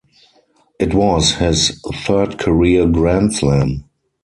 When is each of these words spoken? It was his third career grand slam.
It 0.79 0.95
was 0.95 1.33
his 1.33 1.79
third 2.07 2.39
career 2.39 2.87
grand 2.87 3.35
slam. 3.35 3.83